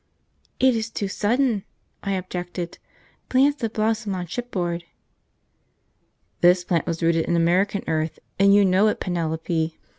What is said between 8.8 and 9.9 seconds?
it, Penelope.